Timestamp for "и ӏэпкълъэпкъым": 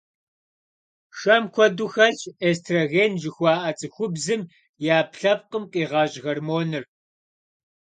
4.85-5.63